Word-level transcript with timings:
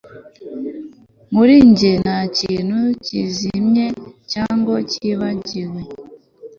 muri 1.33 1.55
njye 1.69 1.91
nta 2.03 2.19
kintu 2.37 2.79
kizimye 3.03 3.85
cyangwa 4.31 4.75
cyibagiwe 4.91 5.81